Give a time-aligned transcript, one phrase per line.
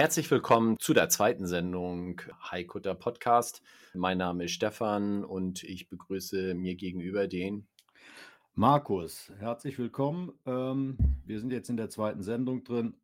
[0.00, 3.60] Herzlich willkommen zu der zweiten Sendung Haikutter Podcast.
[3.92, 7.68] Mein Name ist Stefan und ich begrüße mir gegenüber den
[8.54, 9.30] Markus.
[9.40, 10.32] Herzlich willkommen.
[10.46, 12.94] Ähm, wir sind jetzt in der zweiten Sendung drin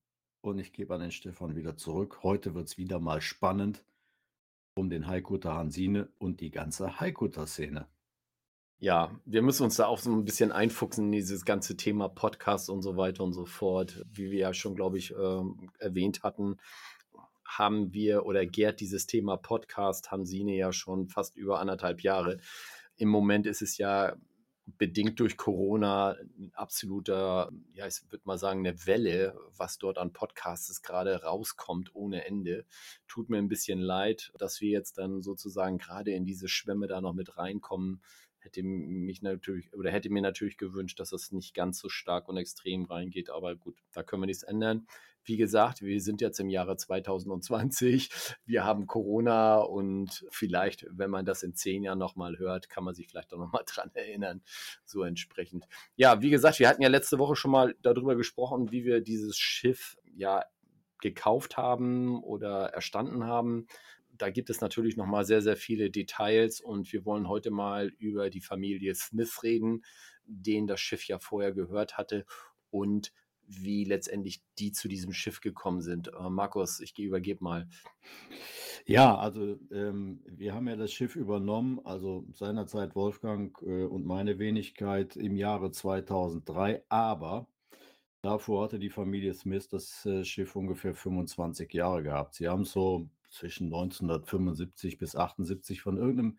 [0.41, 2.21] und ich gebe an den Stefan wieder zurück.
[2.23, 3.85] Heute wird es wieder mal spannend
[4.75, 7.87] um den Haikutter Hansine und die ganze Haikutter-Szene.
[8.79, 12.69] Ja, wir müssen uns da auch so ein bisschen einfuchsen in dieses ganze Thema Podcast
[12.69, 14.05] und so weiter und so fort.
[14.13, 16.59] Wie wir ja schon, glaube ich, ähm, erwähnt hatten,
[17.43, 22.39] haben wir oder gärt dieses Thema Podcast Hansine ja schon fast über anderthalb Jahre.
[22.97, 24.15] Im Moment ist es ja
[24.67, 30.13] bedingt durch Corona ein absoluter, ja, ich würde mal sagen, eine Welle, was dort an
[30.13, 32.67] Podcasts gerade rauskommt ohne Ende.
[33.07, 37.01] Tut mir ein bisschen leid, dass wir jetzt dann sozusagen gerade in diese Schwemme da
[37.01, 38.03] noch mit reinkommen
[38.47, 42.37] hätte mich natürlich oder hätte mir natürlich gewünscht, dass es nicht ganz so stark und
[42.37, 44.87] extrem reingeht, aber gut, da können wir nichts ändern.
[45.25, 48.09] Wie gesagt, wir sind jetzt im Jahre 2020,
[48.45, 52.95] wir haben Corona und vielleicht, wenn man das in zehn Jahren nochmal hört, kann man
[52.95, 54.43] sich vielleicht auch nochmal dran erinnern,
[54.85, 55.67] so entsprechend.
[55.97, 59.37] Ja, wie gesagt, wir hatten ja letzte Woche schon mal darüber gesprochen, wie wir dieses
[59.37, 60.45] Schiff ja
[61.01, 63.67] gekauft haben oder erstanden haben
[64.19, 67.89] da gibt es natürlich noch mal sehr, sehr viele Details und wir wollen heute mal
[67.99, 69.85] über die Familie Smith reden,
[70.25, 72.25] denen das Schiff ja vorher gehört hatte
[72.71, 73.13] und
[73.49, 76.09] wie letztendlich die zu diesem Schiff gekommen sind.
[76.09, 77.69] Äh, Markus, ich übergebe mal.
[78.87, 84.39] Ja, also ähm, wir haben ja das Schiff übernommen, also seinerzeit Wolfgang äh, und meine
[84.39, 87.49] Wenigkeit im Jahre 2003, aber
[88.23, 92.35] davor hatte die Familie Smith das äh, Schiff ungefähr 25 Jahre gehabt.
[92.35, 96.39] Sie haben so zwischen 1975 bis 78 von irgendeinem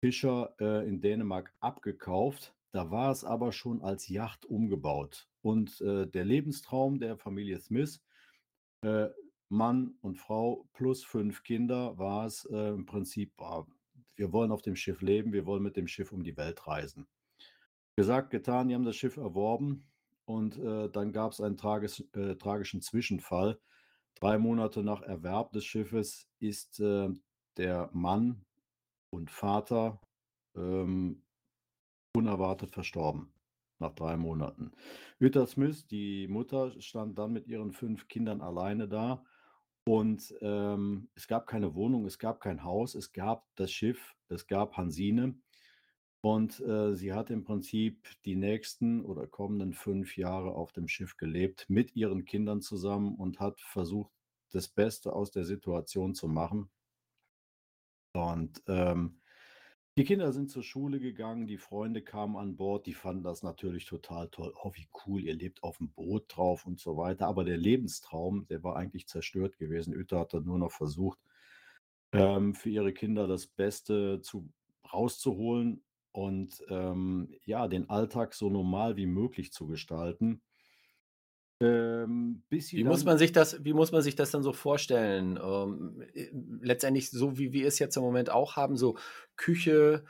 [0.00, 2.54] Fischer äh, in Dänemark abgekauft.
[2.72, 5.28] Da war es aber schon als Yacht umgebaut.
[5.42, 8.02] Und äh, der Lebenstraum der Familie Smith,
[8.82, 9.08] äh,
[9.48, 13.66] Mann und Frau plus fünf Kinder, war es äh, im Prinzip, ah,
[14.16, 17.06] wir wollen auf dem Schiff leben, wir wollen mit dem Schiff um die Welt reisen.
[17.96, 19.84] Gesagt, getan, die haben das Schiff erworben
[20.26, 23.58] und äh, dann gab es einen äh, tragischen Zwischenfall.
[24.20, 27.10] Drei Monate nach Erwerb des Schiffes ist, äh,
[27.58, 28.44] der Mann
[29.10, 30.00] und Vater,
[30.54, 31.22] ähm,
[32.14, 33.32] unerwartet verstorben,
[33.78, 34.72] nach drei Monaten.
[35.20, 39.22] Uta Smith, die Mutter, stand dann mit ihren fünf Kindern alleine da
[39.86, 44.46] und, ähm, es gab keine Wohnung, es gab kein Haus, es gab das Schiff, es
[44.46, 45.38] gab Hansine
[46.26, 51.16] und, äh, sie hat im Prinzip die nächsten oder kommenden fünf Jahre auf dem Schiff
[51.16, 54.12] gelebt, mit ihren Kindern zusammen und hat versucht,
[54.50, 56.70] das Beste aus der Situation zu machen.
[58.14, 59.20] Und, ähm,
[59.98, 63.86] die Kinder sind zur Schule gegangen, die Freunde kamen an Bord, die fanden das natürlich
[63.86, 64.54] total toll.
[64.62, 67.26] „Oh, wie cool, ihr lebt auf dem Boot drauf“ und so weiter.
[67.28, 69.96] Aber der Lebenstraum, der war eigentlich zerstört gewesen.
[69.96, 71.20] Uta hat dann nur noch versucht,
[72.12, 74.52] ähm, für ihre Kinder das Beste zu
[74.92, 75.84] rauszuholen
[76.16, 80.40] und, ähm, ja, den Alltag so normal wie möglich zu gestalten.
[81.60, 82.42] Ähm,
[82.74, 85.38] Wie muss man sich das wie muss man sich das dann so vorstellen?
[85.42, 86.28] Ähm, äh,
[86.60, 88.98] letztendlich so, wie wir es jetzt im Moment auch haben, so
[89.36, 90.04] Küche,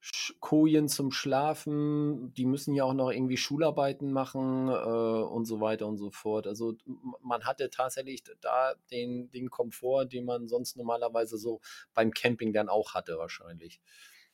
[0.00, 5.60] Sch Kojen zum Schlafen, die müssen ja auch noch irgendwie Schularbeiten machen, äh, und so
[5.60, 6.46] weiter und so fort.
[6.46, 6.76] Also,
[7.20, 11.60] man hatte tatsächlich da den den Komfort, den man sonst normalerweise so
[11.94, 13.80] beim Camping dann auch hatte wahrscheinlich.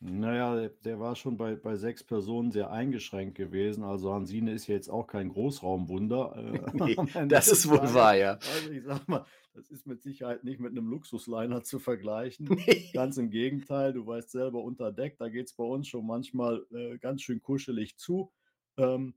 [0.02, 3.82] Na ja, der der war schon bei bei 6 Personen sehr eingeschränkt gewesen.
[3.82, 8.16] Also, Hansine ist ja jetzt auch kein Großraumwunder, äh, Ne, Ende das ist wohl wahr,
[8.16, 8.38] ja.
[8.44, 12.46] Also, ich sage mal, das ist mit Sicherheit nicht mit 'nem Luxusliner zu vergleichen.
[12.66, 12.92] Ne.
[12.92, 16.98] Ganz im Gegenteil, du weißt selber, unter Deck, da geht's bei uns schon manchmal, äh,
[16.98, 18.32] ganz schön kuschelig zu.
[18.76, 19.14] Ähm,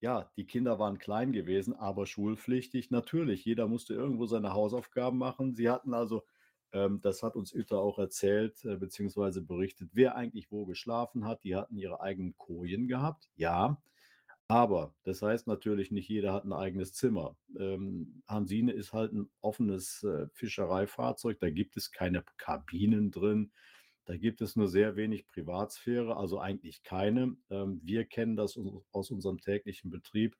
[0.00, 2.90] ja, die Kinder waren klein gewesen, aber schulpflichtig.
[2.90, 5.54] Natürlich, jeder musste irgendwo seine Hausaufgaben machen.
[5.54, 6.24] Sie hatten also
[6.72, 11.44] das hat uns Uta auch erzählt, äh, beziehungsweise berichtet, wer eigentlich wo geschlafen hat.
[11.44, 13.82] Die hatten ihre eigenen Kojen gehabt, ja,
[14.48, 17.36] aber das heißt natürlich, nicht jeder hat 'n eigenes Zimmer.
[17.58, 23.52] Ähm, Hansine ist halt 'n offenes, äh, Fischereifahrzeug, da gibt es keine Kabinen drin,
[24.06, 27.36] da gibt es nur sehr wenig Privatsphäre, also eigentlich keine.
[27.50, 30.36] Ähm, wir kennen das us aus unserem täglichen Betrieb.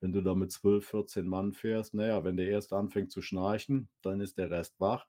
[0.00, 3.88] Wenn du da mit 12, 14 Mann fährst, naja, wenn der erste anfängt zu schnarchen,
[4.02, 5.06] dann ist der Rest wach.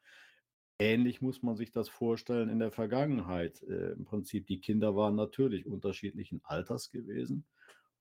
[0.80, 3.62] Ähnlich muss man sich das vorstellen in der Vergangenheit.
[3.64, 7.46] Äh, Im Prinzip, die Kinder waren natürlich unterschiedlichen Alters gewesen.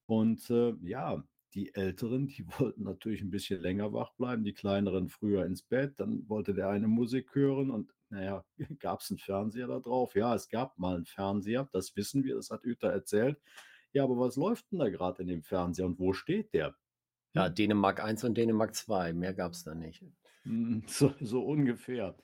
[0.06, 1.22] Und äh, ja,
[1.54, 5.94] die Älteren, die wollten natürlich ein bisschen länger wach bleiben, die Kleineren früher ins Bett.
[5.98, 8.44] Dann wollte der eine Musik hören und naja,
[8.78, 10.14] gab es einen Fernseher da drauf?
[10.14, 13.38] Ja, es gab mal einen Fernseher, das wissen wir, das hat Uta erzählt.
[13.92, 16.74] Ja, aber was läuft denn da gerade in dem Fernseher und wo steht der?
[17.34, 20.04] Ja, Dänemark 1 und Dänemark 2, mehr gab es da nicht.
[20.42, 22.16] Hm, so, so ungefähr.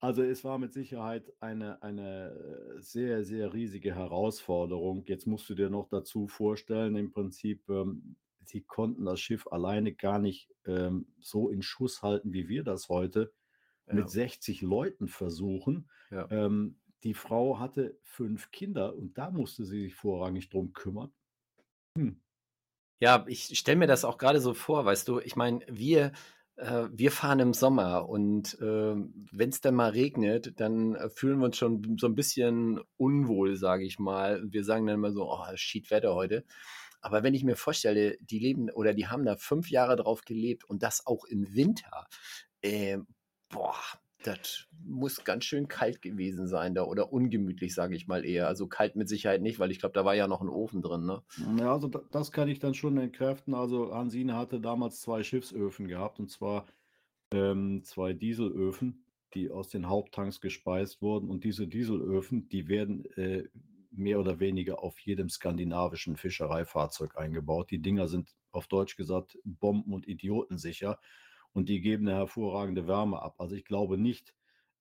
[0.00, 5.04] Also es war mit Sicherheit eine, eine sehr, sehr riesige Herausforderung.
[5.06, 9.94] Jetzt musst du dir noch dazu vorstellen, im Prinzip, ähm, sie konnten das Schiff alleine
[9.94, 13.32] gar nicht ähm, so in Schuss halten, wie wir das heute
[13.88, 15.90] mit Ja, 60 Leuten versuchen.
[16.10, 16.30] ja.
[16.30, 21.12] Ähm, die Frau hatte fünf Kinder und da musste sie sich vorrangig drum kümmern.
[21.96, 22.20] Hm.
[23.00, 26.12] Ja, ich stelle mir das auch gerade so vor, weißt du, ich meine, wir,
[26.56, 28.94] wir fahren im Sommer und äh,
[29.32, 33.56] wenn es dann mal regnet, dann äh, fühlen wir uns schon so ein bisschen unwohl,
[33.56, 34.42] sage ich mal.
[34.44, 36.44] Wir sagen dann immer so, oh, shit Wetter heute.
[37.02, 40.64] Aber wenn ich mir vorstelle, die leben oder die haben da fünf Jahre drauf gelebt
[40.64, 42.06] und das auch im Winter,
[42.62, 42.98] äh,
[43.50, 43.76] boah,
[44.26, 48.48] das muss ganz schön kalt gewesen sein da oder ungemütlich, sage ich mal eher.
[48.48, 51.06] Also kalt mit Sicherheit nicht, weil ich glaube, da war ja noch ein Ofen drin,
[51.06, 51.22] ne?
[51.58, 53.54] Ja, also da, das kann ich dann schon entkräften.
[53.54, 56.66] Also Hansine hatte damals zwei Schiffsöfen gehabt und zwar
[57.32, 61.30] ähm, zwei Dieselöfen, die aus den Haupttanks gespeist wurden.
[61.30, 63.44] Und diese Dieselöfen, die werden äh,
[63.90, 67.70] mehr oder weniger auf jedem skandinavischen Fischereifahrzeug eingebaut.
[67.70, 70.98] Die Dinger sind auf Deutsch gesagt bomben- und idiotensicher
[71.56, 73.36] und die geben eine hervorragende Wärme ab.
[73.40, 74.34] Also ich glaube nicht,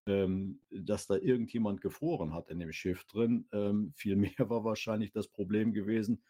[0.07, 3.47] ähm, dass da irgendjemand gefroren hat in dem Schiff drin.
[3.53, 6.21] Ähm, vielmehr war wahrscheinlich das Problem gewesen,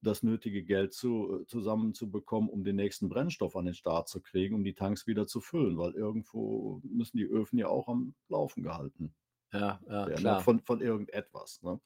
[0.00, 4.56] das nötige Geld zu, äh, zusammenzubekommen, um den nächsten Brennstoff an den Start zu kriegen,
[4.56, 8.64] um die Tanks wieder zu füllen, weil irgendwo müssen die Öfen ja auch am Laufen
[8.64, 9.14] gehalten
[9.52, 10.14] Ja, ja, ne?
[10.16, 10.40] klar.
[10.40, 11.62] von, von irgendetwas.
[11.62, 11.80] Ne?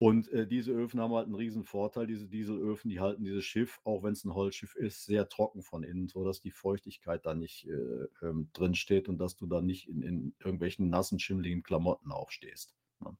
[0.00, 3.80] Und äh, diese Öfen haben halt einen riesen Vorteil, diese Dieselöfen, die halten dieses Schiff,
[3.82, 7.66] auch wenn es ein Holzschiff ist, sehr trocken von innen, sodass die Feuchtigkeit da nicht
[7.66, 12.12] äh, ähm, drin steht und dass du da nicht in, in irgendwelchen nassen, schimmligen Klamotten
[12.12, 12.76] aufstehst.
[13.00, 13.16] Ne?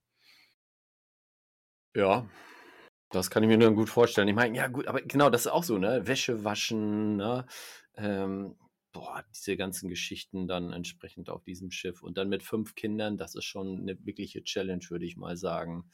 [1.97, 2.29] Ja,
[3.11, 4.29] das kann ich mir nur gut vorstellen.
[4.29, 6.07] Ich meine, ja gut, aber genau, das ist auch so, ne?
[6.07, 7.47] Wäsche waschen, ne?
[7.97, 8.55] Ähm,
[8.93, 12.03] boah, diese ganzen Geschichten dann entsprechend auf diesem Schiff.
[12.03, 15.91] Und dann mit fünf Kindern, das ist schon eine wirkliche Challenge, würde ich mal sagen.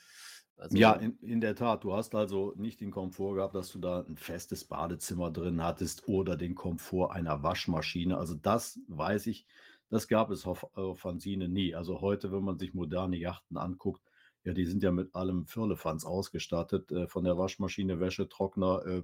[0.70, 1.84] Ja, Also, in, in der Tat.
[1.84, 6.08] Du hast also nicht den Komfort gehabt, dass du da ein festes Badezimmer drin hattest
[6.08, 8.16] oder den Komfort einer Waschmaschine.
[8.16, 9.46] Also das weiß ich,
[9.90, 11.74] das gab es auf, auf Hansine nie.
[11.74, 14.02] Also heute, wenn man sich moderne Yachten anguckt,
[14.44, 19.02] ja, die sind ja mit allem Firlefanz ausgestattet, äh, von der Waschmaschine, Wäschetrockner äh,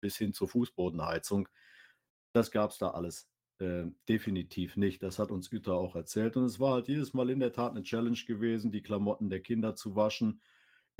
[0.00, 1.48] bis hin zur Fußbodenheizung.
[2.32, 3.28] Das gab es da alles
[3.58, 5.02] äh, definitiv nicht.
[5.02, 6.36] Das hat uns Uta auch erzählt.
[6.36, 9.40] Und es war halt jedes Mal in der Tat eine Challenge gewesen, die Klamotten der
[9.40, 10.40] Kinder zu waschen,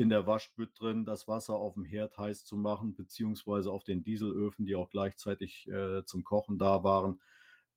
[0.00, 4.02] in der Waschbütt drin das Wasser auf dem Herd heiß zu machen, beziehungsweise auf den
[4.02, 7.20] Dieselöfen, die auch gleichzeitig äh, zum Kochen da waren.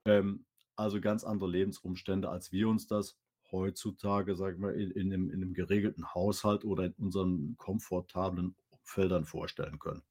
[0.06, 0.46] Ähm,
[0.78, 3.18] also ganz andere Lebensumstände, als wir uns das
[3.52, 8.56] heutzutage, sag ich mal, in, in, einem, in einem geregelten Haushalt oder in unseren komfortablen
[8.84, 10.02] Feldern vorstellen können.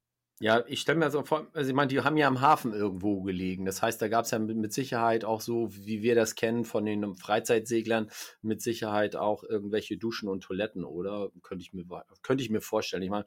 [0.43, 3.23] Ja, ich stelle mir so vor, also ich meine, die haben ja am Hafen irgendwo
[3.23, 3.65] gelegen.
[3.65, 6.65] Das heißt, da gab es ja mit, mit Sicherheit auch so, wie wir das kennen
[6.65, 11.31] von den Freizeitseglern, mit Sicherheit auch irgendwelche Duschen und Toiletten, oder?
[11.43, 11.85] Könnte ich mir,
[12.23, 13.05] könnte ich mir vorstellen.
[13.05, 13.25] Ich meine,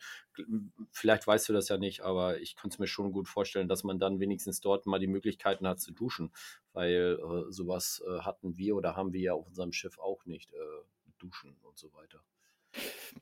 [0.91, 3.85] vielleicht weißt du das ja nicht, aber ich könnte es mir schon gut vorstellen, dass
[3.85, 6.33] man dann wenigstens dort mal die Möglichkeiten hat zu duschen,
[6.73, 10.51] weil äh, sowas äh, hatten wir oder haben wir ja auf unserem Schiff auch nicht,
[10.51, 10.57] äh,
[11.17, 12.21] Duschen und so weiter.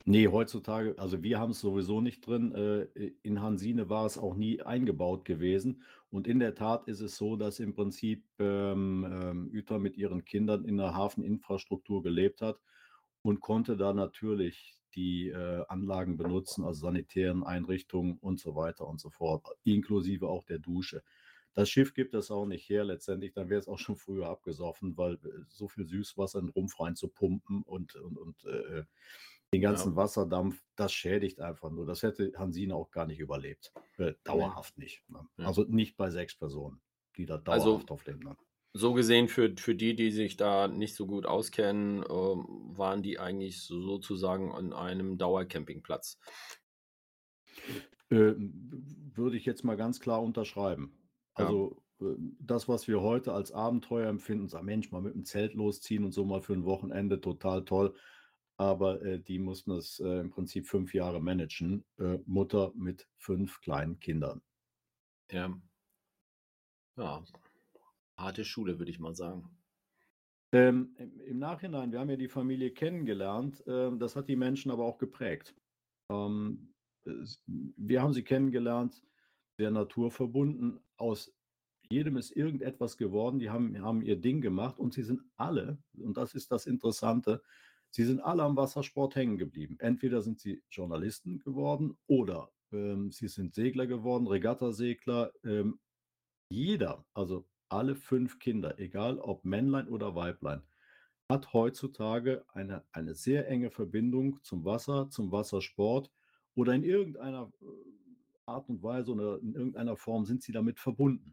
[0.04, 2.54] Nee, heutzutage, also wir haben es sowieso nicht drin.
[2.54, 5.82] Äh, in Hansine war es auch nie eingebaut gewesen.
[6.10, 10.24] Und in der Tat ist es so, dass im Prinzip ähm, ähm, Uta mit ihren
[10.24, 12.60] Kindern in der Hafeninfrastruktur gelebt hat
[13.22, 19.00] und konnte da natürlich die äh, Anlagen benutzen, also sanitären Einrichtungen und so weiter und
[19.00, 21.02] so fort, inklusive auch der Dusche.
[21.54, 24.96] Das Schiff gibt es auch nicht her letztendlich, dann wäre es auch schon früher abgesoffen,
[24.96, 28.84] weil äh, so viel Süßwasser in den Rumpf rein zu pumpen und, und, und äh,
[29.54, 29.96] den ganzen Ja.
[29.96, 31.86] Wasserdampf, das schädigt einfach nur.
[31.86, 33.72] Das hätte Hansine auch gar nicht überlebt.
[33.98, 35.02] Äh, dauerhaft nicht.
[35.08, 35.26] Ne?
[35.38, 35.46] Ja.
[35.46, 36.80] Also nicht bei sechs Personen,
[37.16, 38.20] die da Also- dauerhaft drauf leben.
[38.20, 38.36] Ne?
[38.76, 42.44] So gesehen, für, für die, die sich da nicht so gut auskennen, ähm,
[42.76, 46.18] waren die eigentlich so- sozusagen an einem Dauercampingplatz.
[48.10, 50.98] Äh, würde ich jetzt mal ganz klar unterschreiben.
[51.38, 51.46] Ja.
[51.46, 55.54] Also äh, das, was wir heute als Abenteuer empfinden, sagen, Mensch, mal mit dem Zelt
[55.54, 57.94] losziehen und so mal für ein Wochenende, total toll.
[58.56, 61.84] Aber äh, die mussten es äh, im Prinzip fünf Jahre managen.
[61.98, 64.42] Äh, Mutter mit fünf kleinen Kindern.
[65.30, 65.52] Ja.
[66.96, 67.24] Ja.
[68.16, 69.50] Harte Schule, würde ich mal sagen.
[70.52, 70.94] Ähm,
[71.26, 74.98] im, Nachhinein, wir haben ja die Familie kennengelernt, ähm, das hat die Menschen aber auch
[74.98, 75.52] geprägt.
[76.08, 76.72] Ähm,
[77.04, 79.02] wir haben sie kennengelernt,
[79.58, 80.78] sehr naturverbunden.
[80.96, 81.34] Aus
[81.90, 83.40] jedem ist irgendetwas geworden.
[83.40, 87.42] Die haben, haben ihr Ding gemacht und sie sind alle, und das ist das Interessante,
[87.94, 89.76] sie sind alle am Wassersport hängen geblieben.
[89.78, 95.30] Entweder sind sie Journalisten geworden oder ähm, sie sind Segler geworden, Regattasegler.
[95.44, 95.78] Ähm,
[96.48, 100.64] jeder, also alle fünf Kinder, egal ob Männlein oder Weiblein,
[101.28, 106.10] hat heutzutage eine, eine sehr enge Verbindung zum Wasser, zum Wassersport
[106.56, 107.64] oder in irgendeiner äh,
[108.44, 111.32] Art und Weise oder in irgendeiner Form sind sie damit verbunden.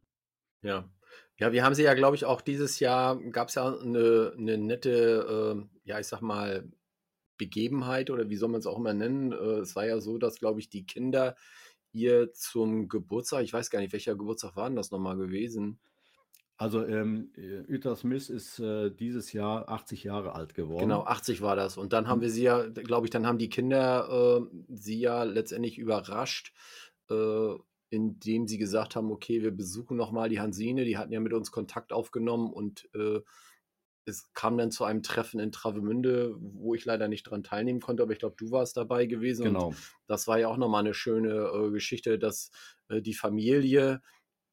[0.62, 0.90] Ja.
[1.38, 4.58] Ja, wir haben sie ja, glaube ich, auch dieses Jahr gab es ja eine, eine
[4.58, 6.70] nette, äh, ja, ich sag mal,
[7.38, 9.32] Begebenheit oder wie soll man es auch immer nennen.
[9.32, 11.36] Äh, es war ja so, dass, glaube ich, die Kinder
[11.94, 15.80] ihr zum Geburtstag, ich weiß gar nicht, welcher Geburtstag war denn das nochmal gewesen?
[16.58, 17.32] Also ähm,
[17.68, 20.82] Uta Smith ist äh, dieses Jahr 80 Jahre alt geworden.
[20.82, 21.76] Genau, 80 war das.
[21.76, 25.24] Und dann haben wir sie ja, glaube ich, dann haben die Kinder äh, sie ja
[25.24, 26.54] letztendlich überrascht,
[27.10, 27.56] äh,
[27.92, 31.52] indem sie gesagt haben, okay, wir besuchen nochmal die Hansine, die hatten ja mit uns
[31.52, 33.20] Kontakt aufgenommen und äh,
[34.06, 38.02] es kam dann zu einem Treffen in Travemünde, wo ich leider nicht dran teilnehmen konnte,
[38.02, 39.46] aber ich glaube, du warst dabei gewesen.
[39.46, 39.68] Genau.
[39.68, 42.50] Und das war ja auch nochmal eine schöne äh, Geschichte, dass
[42.88, 44.02] äh, die Familie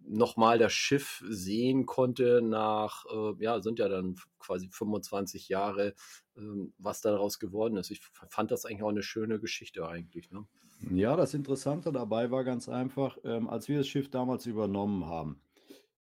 [0.01, 5.95] nochmal das Schiff sehen konnte nach, äh, ja, sind ja dann quasi 25 Jahre,
[6.37, 6.41] äh,
[6.79, 7.91] was daraus geworden ist.
[7.91, 8.01] Ich
[8.31, 10.31] fand das eigentlich auch eine schöne Geschichte eigentlich.
[10.31, 10.47] Ne?
[10.91, 15.41] Ja, das Interessante dabei war ganz einfach, ähm, als wir das Schiff damals übernommen haben,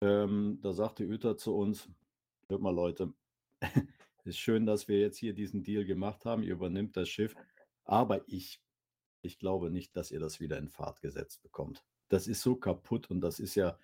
[0.00, 1.88] ähm, da sagte Uta zu uns,
[2.48, 3.12] hört mal Leute,
[4.24, 7.34] ist schön, dass wir jetzt hier diesen Deal gemacht haben, ihr übernimmt das Schiff,
[7.84, 8.60] aber ich,
[9.22, 13.10] ich glaube nicht, dass ihr das wieder in Fahrt gesetzt bekommt das ist so kaputt
[13.10, 13.78] und das ist ja,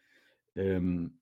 [0.55, 1.19] ähm,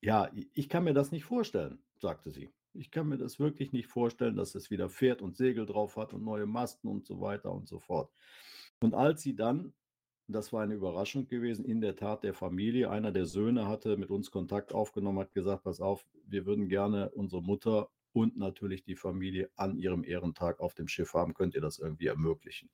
[0.00, 2.52] ja, ich kann mir das nicht vorstellen, sagte sie.
[2.74, 6.12] Ich kann mir das wirklich nicht vorstellen, dass es wieder fährt und Segel drauf hat
[6.12, 8.10] und neue Masten und so weiter und so fort.
[8.80, 9.72] Und als sie dann,
[10.26, 14.10] das war eine Überraschung gewesen, in der Tat der Familie, einer der Söhne hatte mit
[14.10, 18.96] uns Kontakt aufgenommen, hat gesagt, pass auf, wir würden gerne unsere Mutter und natürlich die
[18.96, 21.34] Familie an ihrem Ehrentag auf dem Schiff haben.
[21.34, 22.70] Könnt ihr das irgendwie ermöglichen?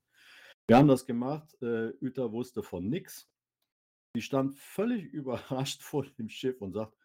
[0.66, 1.56] Wir haben das gemacht.
[1.62, 3.29] Äh, Uta wusste von nichts.
[4.14, 6.97] Sie stand völlig überrascht vor dem Schiff und sagt,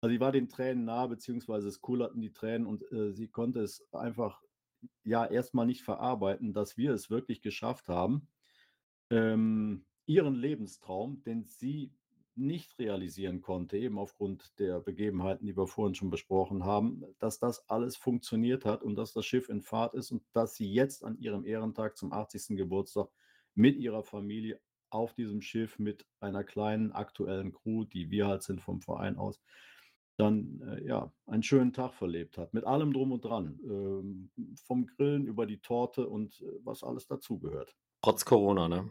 [0.00, 3.60] also sie war den Tränen nah, beziehungsweise es kullerten die Tränen und äh, sie konnte
[3.60, 4.42] es einfach
[5.02, 8.28] ja erstmal nicht verarbeiten, dass wir es wirklich geschafft haben,
[9.10, 11.94] ähm, ihren Lebenstraum, den sie
[12.36, 17.68] nicht realisieren konnte, eben aufgrund der Begebenheiten, die wir vorhin schon besprochen haben, dass das
[17.70, 21.16] alles funktioniert hat und dass das Schiff in Fahrt ist und dass sie jetzt an
[21.18, 22.56] ihrem Ehrentag zum 80.
[22.56, 23.08] Geburtstag
[23.54, 24.60] mit ihrer Familie
[24.94, 29.42] auf diesem Schiff mit einer kleinen aktuellen Crew, die wir halt sind vom Verein aus,
[30.16, 32.54] dann äh, ja einen schönen Tag verlebt hat.
[32.54, 33.58] Mit allem drum und dran.
[33.64, 34.30] Ähm,
[34.66, 37.76] vom Grillen über die Torte und äh, was alles dazugehört.
[38.00, 38.88] Trotz Corona, ne?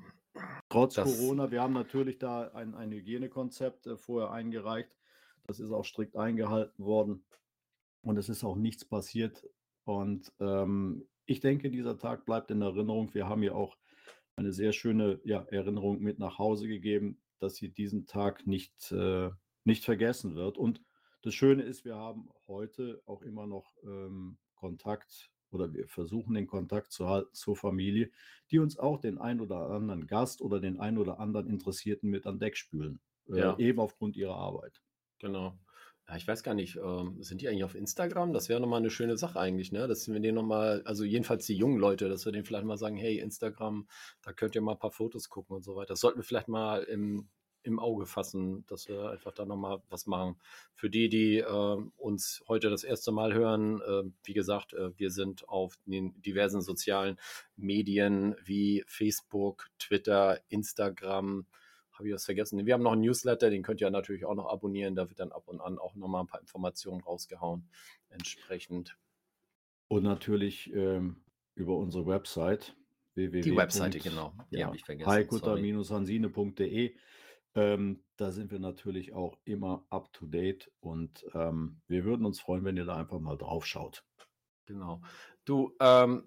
[0.69, 1.51] Trotz das Corona.
[1.51, 4.97] Wir haben natürlich da ein, ein Hygienekonzept äh, vorher eingereicht.
[5.45, 7.23] Das ist auch strikt eingehalten worden.
[8.01, 9.47] Und es ist auch nichts passiert.
[9.85, 13.13] Und ähm, ich denke, dieser Tag bleibt in Erinnerung.
[13.13, 13.77] Wir haben ja auch
[14.35, 19.29] eine sehr schöne ja, Erinnerung mit nach Hause gegeben, dass sie diesen Tag nicht, äh,
[19.63, 20.57] nicht vergessen wird.
[20.57, 20.81] Und
[21.21, 26.47] das Schöne ist, wir haben heute auch immer noch ähm, Kontakt oder wir versuchen den
[26.47, 28.11] Kontakt zu halten zur Familie,
[28.49, 32.25] die uns auch den ein oder anderen Gast oder den ein oder anderen Interessierten mit
[32.25, 32.99] an Deck spülen,
[33.29, 33.57] äh, ja.
[33.59, 34.81] eben aufgrund ihrer Arbeit.
[35.19, 35.57] Genau.
[36.09, 38.33] Ja, ich weiß gar nicht, ähm, sind die eigentlich auf Instagram?
[38.33, 39.87] Das wäre nochmal eine schöne Sache eigentlich, ne?
[39.87, 42.97] Dass wir denen nochmal, also jedenfalls die jungen Leute, dass wir denen vielleicht mal sagen,
[42.97, 43.87] hey, Instagram,
[44.21, 45.93] da könnt ihr mal ein paar Fotos gucken und so weiter.
[45.93, 47.29] Das sollten wir vielleicht mal im,
[47.63, 50.35] im Auge fassen, dass wir einfach da nochmal was machen.
[50.75, 55.09] Für die, die äh, uns heute das erste Mal hören, äh, wie gesagt, äh, wir
[55.09, 57.17] sind auf den diversen sozialen
[57.55, 61.45] Medien wie Facebook, Twitter, Instagram,
[61.93, 62.65] habe ich was vergessen?
[62.65, 64.95] Wir haben noch einen Newsletter, den könnt ihr natürlich auch noch abonnieren.
[64.95, 67.69] Da wird dann ab und an auch nochmal ein paar Informationen rausgehauen.
[68.09, 68.97] Entsprechend.
[69.87, 71.23] Und natürlich ähm,
[71.55, 72.75] über unsere Website
[73.15, 73.41] www.
[73.41, 74.33] Die Webseite, genau.
[74.51, 75.11] Die ja, habe ich vergessen.
[75.11, 76.95] heikutter-hansine.de.
[77.55, 82.39] Ähm, da sind wir natürlich auch immer up to date und ähm, wir würden uns
[82.39, 84.03] freuen, wenn ihr da einfach mal drauf schaut.
[84.65, 85.01] Genau.
[85.45, 86.23] Du, ähm,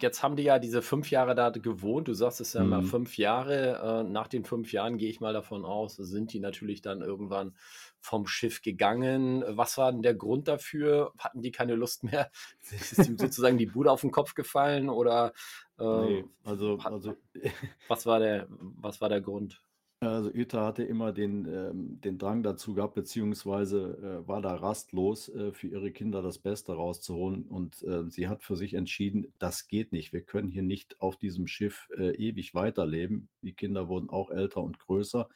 [0.00, 2.08] jetzt haben die ja diese fünf Jahre da gewohnt.
[2.08, 2.70] Du sagst es ja mhm.
[2.70, 4.02] mal fünf Jahre.
[4.02, 7.54] Äh, nach den fünf Jahren gehe ich mal davon aus, sind die natürlich dann irgendwann
[8.00, 9.44] vom Schiff gegangen.
[9.48, 11.12] Was war denn der Grund dafür?
[11.18, 12.30] Hatten die keine Lust mehr?
[12.70, 15.32] Ist ihm sozusagen die Bude auf den Kopf gefallen oder?
[15.78, 17.16] Äh, nee, also, also
[17.88, 19.60] was war der, was war der Grund?
[20.08, 25.28] Also Ueta hatte immer den, ähm, den Drang dazu gehabt, beziehungsweise äh, war da rastlos,
[25.28, 27.44] äh, für ihre Kinder das Beste rauszuholen.
[27.44, 30.12] Und äh, sie hat für sich entschieden, das geht nicht.
[30.12, 33.28] Wir können hier nicht auf diesem Schiff äh, ewig weiterleben.
[33.42, 35.28] Die Kinder wurden auch älter und größer,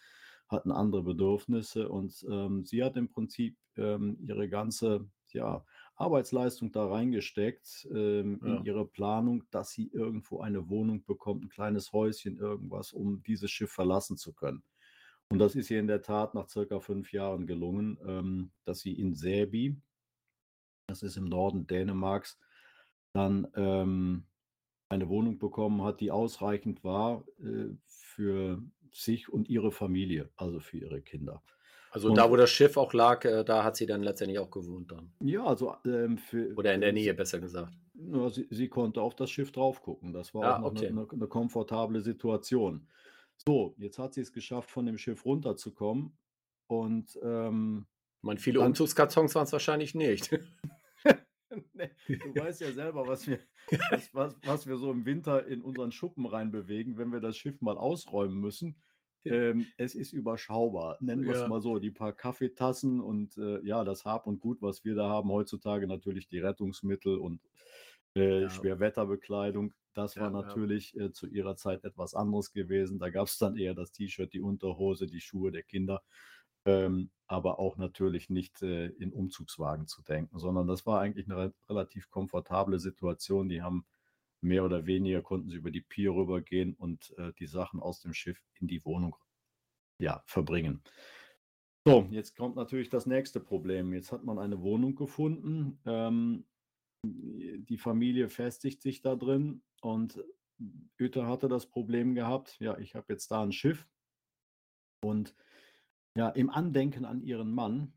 [0.49, 1.89] hatten andere Bedürfnisse.
[1.89, 5.65] Und ähm, sie hat im Prinzip ähm, ihre ganze ja,
[5.99, 8.57] Arbeitsleistung da reingesteckt ähm, Ja.
[8.57, 13.51] in ihre Planung, dass sie irgendwo eine Wohnung bekommt, ein kleines Häuschen, irgendwas, um dieses
[13.51, 14.63] Schiff verlassen zu können.
[15.31, 18.93] Und das ist ihr in der Tat nach circa fünf Jahren gelungen, ähm, dass sie
[18.99, 19.77] in Säby,
[20.87, 22.39] das ist im Norden Dänemarks,
[23.13, 24.25] dann ähm,
[24.89, 30.79] eine Wohnung bekommen hat, die ausreichend war äh, für sich und ihre Familie, also für
[30.79, 31.43] ihre Kinder.
[31.91, 34.51] Also Und- da, wo das Schiff auch lag, äh, da hat sie dann letztendlich auch
[34.51, 35.13] gewohnt dann.
[35.21, 37.73] Ja, also ähm, für Oder in der Nähe, besser gesagt.
[37.95, 40.13] Ja, sie, sie konnte auf das Schiff drauf gucken.
[40.13, 40.89] Das war Ah, auch noch okay.
[40.89, 42.87] eine, eine, komfortable Situation.
[43.47, 46.17] So, jetzt hat sie es geschafft, von dem Schiff runterzukommen.
[46.67, 47.87] Und ähm,
[48.23, 50.31] meine, viele Dann- Umzugskartons waren es wahrscheinlich nicht.
[51.75, 53.39] nee, du weißt ja selber, was wir,
[53.91, 57.61] was, was, was wir so im Winter in unseren Schuppen reinbewegen, wenn wir das Schiff
[57.63, 58.77] mal ausräumen müssen.
[59.29, 60.97] Ähm, es ist überschaubar.
[61.01, 61.49] Nennen wir es Ja.
[61.49, 61.79] mal so.
[61.79, 65.87] Die paar Kaffeetassen und äh, ja, das Hab und Gut, was wir da haben heutzutage,
[65.87, 67.41] natürlich die Rettungsmittel und
[68.15, 68.49] äh, Ja.
[68.49, 69.75] Schwerwetterbekleidung.
[69.95, 70.43] Das war Ja, ja.
[70.43, 72.99] natürlich äh, zu ihrer Zeit etwas anderes gewesen.
[72.99, 76.03] Da gab es dann eher das T-Shirt, die Unterhose, die Schuhe der Kinder.
[76.65, 81.37] Ähm, aber auch natürlich nicht äh, in Umzugswagen zu denken, sondern das war eigentlich eine
[81.37, 83.49] re relativ komfortable Situation.
[83.49, 83.87] Die haben
[84.41, 88.15] mehr oder weniger konnten sie über die Pier rübergehen und äh, die Sachen aus dem
[88.15, 89.17] Schiff in die Wohnung
[90.01, 90.83] ja, verbringen.
[91.87, 93.93] So, jetzt kommt natürlich das nächste Problem.
[93.93, 95.81] Jetzt hat man eine Wohnung gefunden.
[95.87, 96.45] Ähm,
[97.05, 100.23] die Familie festigt sich da drin und
[101.01, 103.89] Uete hatte das Problem gehabt, ja, ich habe jetzt da ein Schiff
[105.05, 105.35] und
[106.17, 107.93] ja, im Andenken an ihren Mann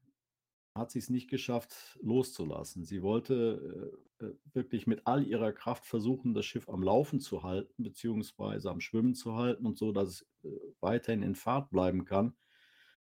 [0.77, 2.85] hat sie es nicht geschafft, loszulassen.
[2.85, 4.10] Sie wollte äh,
[4.53, 9.13] wirklich mit all ihrer Kraft versuchen, das Schiff am Laufen zu halten, beziehungsweise am Schwimmen
[9.15, 12.35] zu halten und so, dass es äh, weiterhin in Fahrt bleiben kann.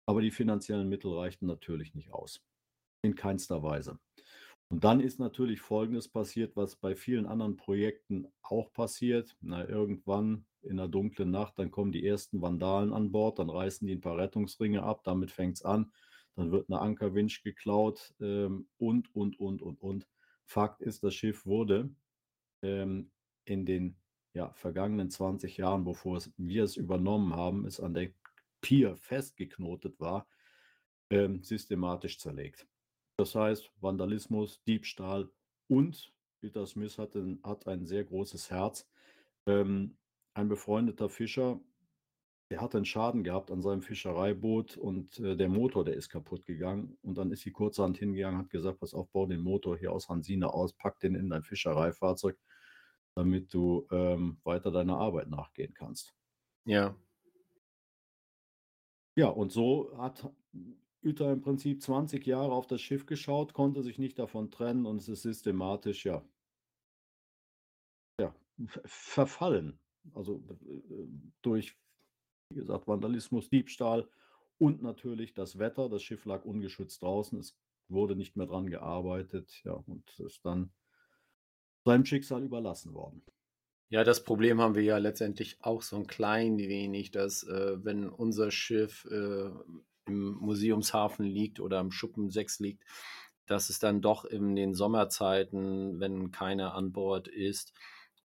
[0.07, 2.43] Aber die finanziellen Mittel reichten natürlich nicht aus.
[3.03, 3.99] In keinster Weise.
[4.69, 9.37] Und dann ist natürlich Folgendes passiert, was bei vielen anderen Projekten auch passiert.
[9.41, 13.87] Na, irgendwann in der dunklen Nacht, dann kommen die ersten Vandalen an Bord, dann reißen
[13.87, 15.93] die ein paar Rettungsringe ab, damit fängt es an.
[16.37, 20.09] Dann wird eine Ankerwinch geklaut ähm, und, und, und, und, und.
[20.47, 21.95] Fakt ist, das Schiff wurde
[22.63, 23.11] ähm,
[23.45, 23.97] in den
[24.35, 28.13] ja, vergangenen 20 Jahren, bevor es, wir es übernommen haben, es an der
[28.61, 30.27] Pier festgeknotet war,
[31.11, 32.67] ähm, systematisch zerlegt.
[33.17, 35.31] Das heißt, Vandalismus, Diebstahl
[35.69, 38.89] und Peter Smith hat ein, hat ein sehr großes Herz.
[39.47, 39.97] Ähm,
[40.35, 41.61] ein befreundeter Fischer,
[42.51, 46.45] der hat einen Schaden gehabt an seinem Fischereiboot und äh, der Motor, der ist kaputt
[46.47, 46.99] gegangen.
[47.03, 50.09] Und dann ist sie kurzerhand hingegangen, hat gesagt, pass auf, bau den Motor hier aus
[50.09, 52.39] Hansine aus, pack den in dein Fischereifahrzeug,
[53.17, 56.15] damit du ähm, weiter deiner Arbeit nachgehen kannst.
[56.65, 56.97] Ja.
[59.17, 60.29] Ja, und so hat
[61.05, 64.97] Uta im Prinzip 20 Jahre auf das Schiff geschaut, konnte sich nicht davon trennen und
[64.97, 66.25] es ist systematisch, ja,
[68.21, 68.35] ja,
[68.67, 69.81] ver- verfallen.
[70.15, 71.07] Also äh,
[71.43, 71.79] durch,
[72.55, 74.09] wie gesagt, Vandalismus, Diebstahl
[74.59, 75.89] und natürlich das Wetter.
[75.89, 77.57] Das Schiff lag ungeschützt draußen, es
[77.89, 80.73] wurde nicht mehr dran gearbeitet, ja, und ist dann
[81.85, 83.23] seinem Schicksal überlassen worden.
[83.91, 88.09] Ja, das Problem haben wir ja letztendlich auch so ein klein wenig, dass äh, wenn
[88.09, 89.51] unser Schiff äh,
[90.07, 92.85] im Museumshafen liegt oder im Schuppen 6 liegt,
[93.47, 97.75] dass es dann doch in den Sommerzeiten, wenn keiner an Bord ist,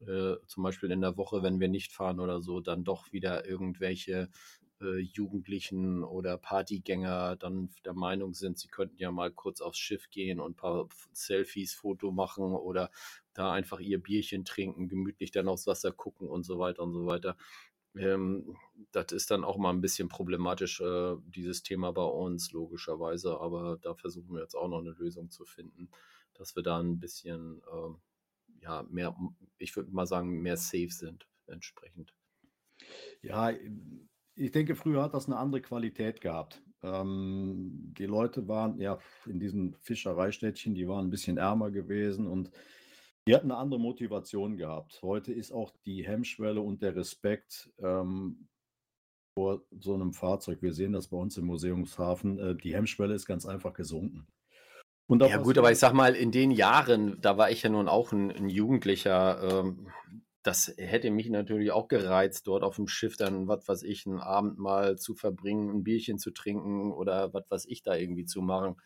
[0.00, 3.46] äh, zum Beispiel in der Woche, wenn wir nicht fahren oder so, dann doch wieder
[3.46, 4.28] irgendwelche
[4.80, 10.10] äh, Jugendlichen oder Partygänger dann der Meinung sind, sie könnten ja mal kurz aufs Schiff
[10.10, 12.90] gehen und ein paar Selfies, Foto machen oder
[13.34, 17.06] da einfach ihr Bierchen trinken, gemütlich dann aufs Wasser gucken und so weiter und so
[17.06, 17.36] weiter.
[17.96, 18.56] Ähm,
[18.92, 23.40] das ist dann auch mal ein bisschen problematisch, äh, dieses Thema bei uns, logischerweise.
[23.40, 25.90] Aber da versuchen wir jetzt auch noch eine Lösung zu finden,
[26.34, 27.96] dass wir da ein bisschen, ähm,
[28.62, 29.16] ja, mehr,
[29.58, 32.14] ich würde mal sagen, mehr safe sind entsprechend.
[33.22, 33.52] Ja,
[34.34, 36.62] ich denke, früher hat das eine andere Qualität gehabt.
[36.82, 42.50] Ähm, die Leute waren ja in diesen Fischereistädtchen, die waren ein bisschen ärmer gewesen und
[43.26, 45.00] die hatten eine andere Motivation gehabt.
[45.02, 48.48] Heute ist auch die Hemmschwelle und der Respekt ähm,
[49.34, 53.26] vor so einem Fahrzeug, wir sehen das bei uns im Museumshafen, äh, die Hemmschwelle ist
[53.26, 54.26] ganz einfach gesunken.
[55.24, 58.12] Ja gut, aber ich sag mal, in den Jahren, da war ich ja nun auch
[58.12, 59.88] ein, ein Jugendlicher, ähm,
[60.42, 64.20] das hätte mich natürlich auch gereizt, dort auf dem Schiff dann, was weiß ich, einen
[64.20, 68.42] Abend mal zu verbringen, ein Bierchen zu trinken oder was weiß ich da irgendwie zu
[68.42, 68.76] machen.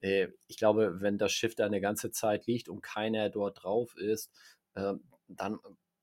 [0.00, 3.96] Äh, ich glaube, wenn das Schiff da eine ganze Zeit liegt und keiner dort drauf
[3.96, 4.30] ist,
[4.74, 4.94] äh,
[5.28, 5.58] dann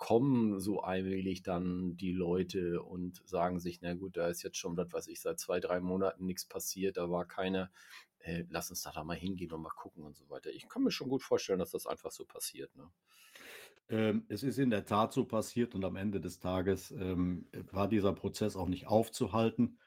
[0.06, 4.78] kommen so allmählich dann die Leute und sagen sich, na gut, da ist jetzt schon,
[4.78, 7.72] was weiß ich, seit zwei, drei Monaten nichts passiert, da war keiner,
[8.20, 10.52] äh, lass uns da, da mal hingehen und mal gucken und so weiter.
[10.52, 12.76] Ich kann mir schon gut vorstellen, dass das einfach so passiert.
[12.76, 12.88] Ne?
[13.90, 17.88] Ähm, es ist in der Tat so passiert und am Ende des Tages ähm, war
[17.88, 19.80] dieser Prozess auch nicht aufzuhalten.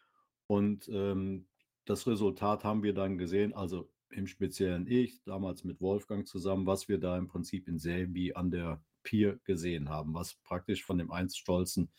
[0.48, 1.46] Und ähm,
[1.84, 6.88] das Resultat haben wir dann gesehen, also im Speziellen ich, damals mit Wolfgang zusammen, was
[6.88, 11.10] wir da im Prinzip in Selby an der Pier gesehen haben, was praktisch von dem
[11.10, 11.90] einst stolzen,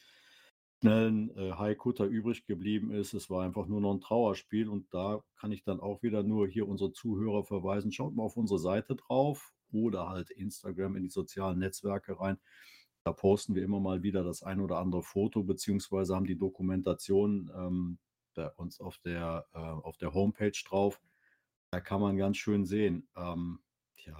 [0.81, 3.13] schnellen äh, Haikutter übrig geblieben ist.
[3.13, 6.47] Es war einfach nur noch ein Trauerspiel und da kann ich dann auch wieder nur
[6.47, 7.91] hier unsere Zuhörer verweisen.
[7.91, 12.37] Schaut mal auf unsere Seite drauf oder halt Instagram in die sozialen Netzwerke rein.
[13.03, 17.51] Da posten wir immer mal wieder das ein oder andere Foto, beziehungsweise haben die Dokumentation
[17.55, 17.99] ähm,
[18.35, 21.01] bei uns auf der, äh, auf der Homepage drauf.
[21.71, 23.59] Da kann man ganz schön sehen, ähm,
[23.97, 24.17] ja,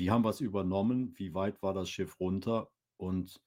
[0.00, 3.38] wie haben wir es übernommen, wie weit war das Schiff runter und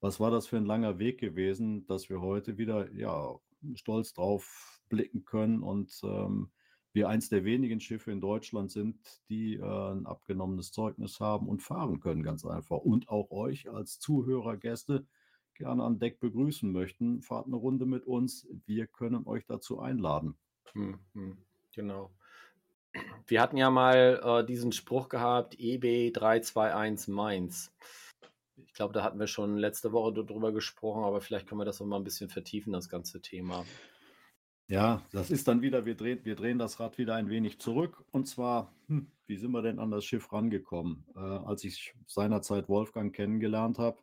[0.00, 3.34] was war das für ein langer Weg gewesen, dass wir heute wieder ja,
[3.76, 6.50] stolz drauf blicken können und ähm,
[6.92, 8.98] wir eins der wenigen Schiffe in Deutschland sind,
[9.30, 12.76] die äh, ein abgenommenes Zeugnis haben und fahren können, ganz einfach.
[12.76, 15.06] Und auch euch als Zuhörer, Gäste
[15.54, 18.46] gerne an Deck begrüßen möchten, fahrt eine Runde mit uns.
[18.66, 20.36] Wir können euch dazu einladen.
[20.74, 21.38] Hm, hm,
[21.74, 22.10] genau.
[23.26, 27.74] Wir hatten ja mal äh, diesen Spruch gehabt, EB 321 Mainz.
[28.66, 31.80] Ich glaube, da hatten wir schon letzte Woche drüber gesprochen, aber vielleicht können wir das
[31.80, 33.64] noch mal ein bisschen vertiefen, das ganze Thema.
[34.68, 38.04] Ja, das ist dann wieder, wir drehen, wir drehen das Rad wieder ein wenig zurück.
[38.10, 41.04] Und zwar, hm, wie sind wir denn an das Schiff rangekommen?
[41.14, 43.98] Äh, als ich seinerzeit Wolfgang kennengelernt habe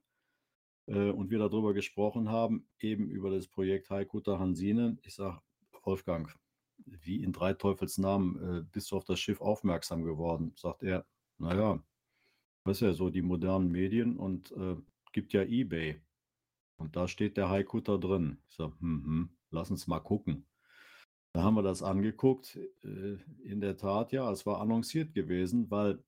[0.86, 5.42] äh, und wir darüber gesprochen haben, eben über das Projekt Haikuta Hansine, ich sage,
[5.84, 6.32] Wolfgang,
[7.02, 10.54] wie in drei Teufels Namen äh, bist du auf das Schiff aufmerksam geworden?
[10.56, 11.06] Sagt er,
[11.38, 11.84] naja,
[12.66, 14.76] das ist ja so die modernen Medien und äh,
[15.12, 16.02] gibt ja Ebay.
[16.78, 18.38] Und da steht der Haikuta drin.
[18.48, 20.46] Ich sage, hm, hm, lass uns mal gucken.
[21.34, 22.58] Da haben wir das angeguckt.
[22.84, 26.04] Äh, in der Tat, ja, es war annonciert gewesen, weil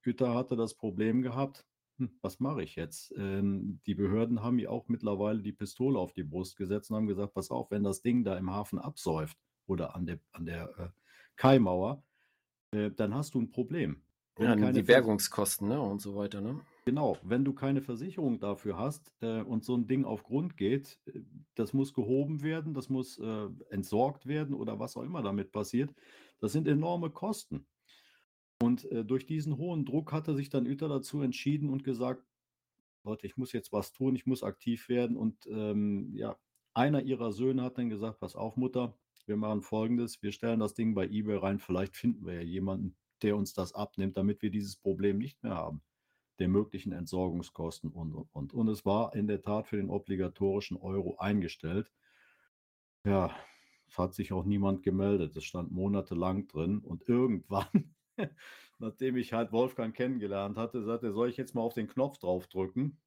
[0.00, 1.66] Hütter hatte das Problem gehabt,
[1.98, 3.12] hm, was mache ich jetzt?
[3.16, 7.06] Ähm, die Behörden haben mir auch mittlerweile die Pistole auf die Brust gesetzt und haben
[7.06, 10.78] gesagt, pass auf, wenn das Ding da im Hafen absäuft oder an der, an der
[10.78, 10.88] äh,
[11.36, 12.02] Kaimauer,
[12.72, 14.02] äh, dann hast du ein Problem.
[14.36, 16.42] Wenn ja, die Bergungskosten ne, und so weiter.
[16.42, 16.60] Ne?
[16.84, 21.00] Genau, wenn du keine Versicherung dafür hast äh, und so ein Ding auf Grund geht,
[21.06, 21.20] äh,
[21.54, 25.92] das muss gehoben werden, das muss äh, entsorgt werden oder was auch immer damit passiert.
[26.38, 27.66] Das sind enorme Kosten.
[28.62, 32.22] Und äh, durch diesen hohen Druck hatte sich dann Ueter dazu entschieden und gesagt,
[33.04, 35.16] Leute, ich muss jetzt was tun, ich muss aktiv werden.
[35.16, 36.36] Und ähm, ja,
[36.74, 40.74] einer ihrer Söhne hat dann gesagt, pass auf, Mutter, wir machen Folgendes, wir stellen das
[40.74, 44.50] Ding bei eBay rein, vielleicht finden wir ja jemanden, der uns das abnimmt, damit wir
[44.50, 45.82] dieses Problem nicht mehr haben
[46.38, 48.52] der möglichen Entsorgungskosten und, und, und.
[48.52, 51.90] Und es war in der Tat für den obligatorischen Euro eingestellt.
[53.04, 53.34] Ja,
[53.88, 55.36] es hat sich auch niemand gemeldet.
[55.36, 57.94] Es stand monatelang drin und irgendwann,
[58.78, 62.18] nachdem ich halt Wolfgang kennengelernt hatte, sagte er, soll ich jetzt mal auf den Knopf
[62.18, 62.98] draufdrücken?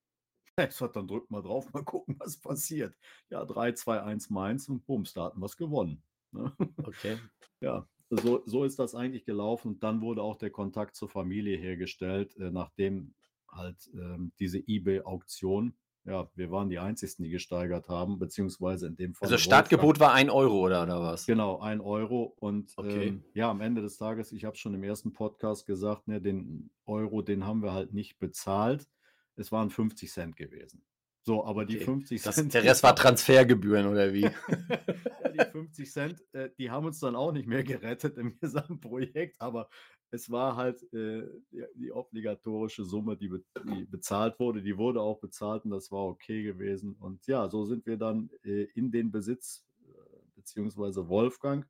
[0.57, 2.97] Ich sagte, dann drück mal drauf, mal gucken, was passiert.
[3.29, 6.03] Ja, 3, 2, 1 Mainz und bums, da hatten wir es gewonnen.
[6.31, 6.53] Ne?
[6.83, 7.17] Okay.
[7.61, 9.73] Ja, so, so ist das eigentlich gelaufen.
[9.73, 13.13] Und dann wurde auch der Kontakt zur Familie hergestellt, äh, nachdem
[13.49, 15.73] halt ähm, diese eBay-Auktion,
[16.05, 19.27] ja, wir waren die Einzigen, die gesteigert haben, beziehungsweise in dem Fall.
[19.27, 21.25] Also Startgebot war ein Euro oder, oder was?
[21.25, 22.33] Genau, ein Euro.
[22.39, 23.09] Und okay.
[23.09, 26.69] ähm, ja, am Ende des Tages, ich habe schon im ersten Podcast gesagt, ne, den
[26.85, 28.87] Euro, den haben wir halt nicht bezahlt.
[29.35, 30.81] Es waren 50 Cent gewesen.
[31.23, 31.85] So, aber die okay.
[31.85, 32.53] 50 das, Cent.
[32.53, 34.21] Der Rest war Transfergebühren oder wie?
[35.33, 39.39] die 50 Cent, äh, die haben uns dann auch nicht mehr gerettet im gesamten Projekt,
[39.39, 39.69] aber
[40.11, 44.61] es war halt äh, die, die, obligatorische Summe, die, be die, bezahlt wurde.
[44.61, 46.95] Die wurde auch bezahlt und das war okay gewesen.
[46.99, 49.91] Und ja, so sind wir dann äh, in den Besitz, äh,
[50.35, 51.67] beziehungsweise Wolfgang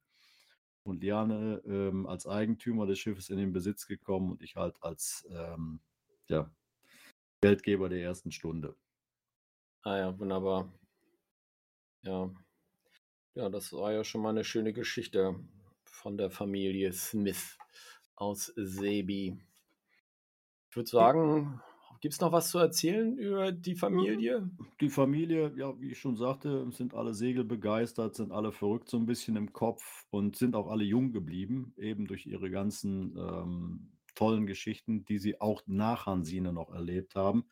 [0.84, 5.28] und Liane ähm, als Eigentümer des Schiffes in den Besitz gekommen und ich halt als
[5.32, 5.82] ähm,
[6.28, 6.50] ja,
[7.42, 8.76] Geldgeber der ersten Stunde.
[9.84, 10.72] Ah ja, wunderbar.
[12.04, 12.30] Ja.
[13.36, 15.36] Ja, das war ja schon mal eine schöne Geschichte
[15.84, 17.58] von der Familie Smith
[18.16, 19.38] aus Sebi.
[20.70, 21.62] Ich würde sagen,
[22.02, 24.50] gibt es noch was zu erzählen über die Familie?
[24.82, 29.06] Die Familie, ja, wie ich schon sagte, sind alle segelbegeistert, sind alle verrückt so ein
[29.06, 34.48] bisschen im Kopf und sind auch alle jung geblieben, eben durch ihre ganzen ähm, tollen
[34.48, 37.46] Geschichten, die sie auch nach Hansine noch erlebt haben.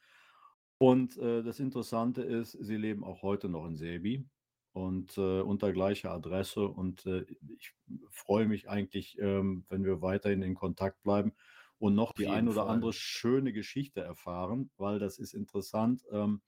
[0.79, 4.27] Und äh, das Interessante ist, sie leben auch heute noch in Sebi
[4.73, 6.67] und äh, unter gleicher Adresse.
[6.67, 7.25] Und äh,
[7.57, 7.73] ich
[8.11, 11.33] freue mich eigentlich, ähm, wenn wir weiterhin in Kontakt bleiben
[11.79, 12.67] und noch die ein oder Fall.
[12.67, 16.03] andere schöne Geschichte erfahren, weil das ist interessant.
[16.11, 16.41] Ähm,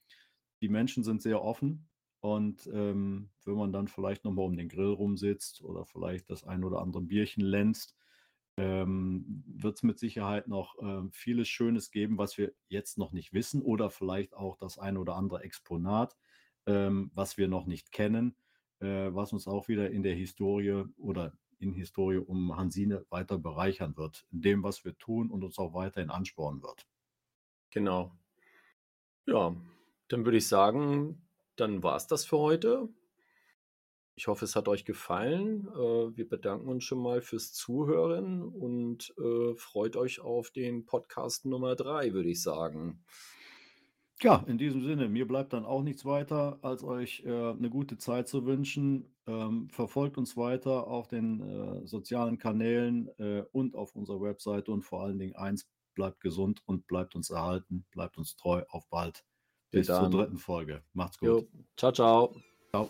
[0.61, 1.89] die Menschen sind sehr offen
[2.21, 6.63] und ähm, wenn man dann vielleicht nochmal um den Grill rumsitzt oder vielleicht das ein
[6.63, 7.95] oder andere Bierchen länzt,
[8.59, 13.31] ähm, wird es mit Sicherheit noch ähm, vieles Schönes geben, was wir jetzt noch nicht
[13.31, 16.17] wissen oder vielleicht auch das ein oder andere Exponat,
[16.65, 18.35] ähm, was wir noch nicht kennen,
[18.81, 23.95] äh, was uns auch wieder in der Historie oder in Historie um Hansine weiter bereichern
[23.95, 26.85] wird, in dem, was wir tun und uns auch weiterhin anspornen wird.
[27.71, 28.11] Genau.
[29.25, 29.55] Ja,
[30.09, 31.21] dann würde ich sagen,
[31.55, 32.89] dann war es das für heute.
[34.19, 35.69] Ich hoffe, es hat euch gefallen.
[35.73, 41.45] Äh, wir bedanken uns schon mal fürs Zuhören und äh, freut euch auf den Podcast
[41.45, 43.01] Nummer drei, würde ich sagen.
[44.21, 47.97] Ja, in diesem Sinne, mir bleibt dann auch nichts weiter, als euch äh, eine gute
[47.97, 49.15] Zeit zu wünschen.
[49.25, 53.07] Ähm, verfolgt uns weiter auf den sozialen Kanälen
[53.53, 57.85] und auf unserer Webseite und vor allen Dingen eins, bleibt gesund und bleibt uns erhalten,
[57.91, 58.63] bleibt uns treu.
[58.67, 59.23] Auf bald.
[59.71, 60.83] Bis Bis zur dritten Folge.
[60.91, 61.29] Macht's gut.
[61.29, 62.35] Jo, ciao, ciao.
[62.71, 62.89] Ciao.